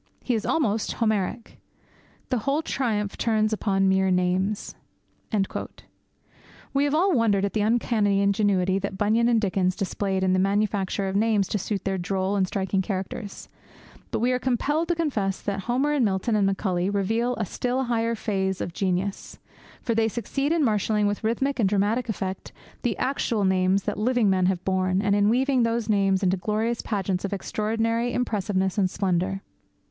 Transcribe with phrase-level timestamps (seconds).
[0.23, 1.59] He is almost Homeric.
[2.29, 4.73] The whole triumph turns upon mere names.'
[6.73, 10.39] We have all wondered at the uncanny ingenuity that Bunyan and Dickens displayed in the
[10.39, 13.47] manufacture of names to suit their droll and striking characters;
[14.09, 17.83] but we are compelled to confess that Homer and Milton and Macaulay reveal a still
[17.83, 19.37] higher phase of genius,
[19.83, 24.31] for they succeed in marshalling with rhythmic and dramatic effect the actual names that living
[24.31, 28.89] men have borne, and in weaving those names into glorious pageants of extraordinary impressiveness and
[28.89, 29.43] splendour.